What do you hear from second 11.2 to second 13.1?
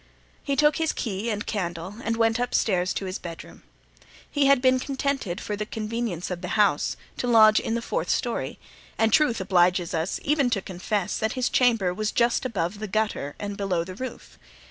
his chamber was just above the